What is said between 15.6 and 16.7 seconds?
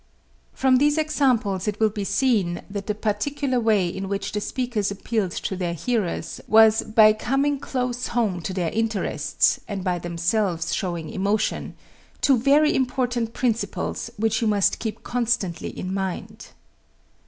in mind.